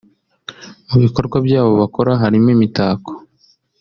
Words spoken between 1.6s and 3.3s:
bakora harimo imitako